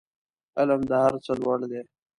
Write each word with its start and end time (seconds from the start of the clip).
علم 0.57 0.81
د 0.89 0.91
هر 1.03 1.13
څه 1.25 1.31
لوړ 1.41 1.59
دی 1.71 1.81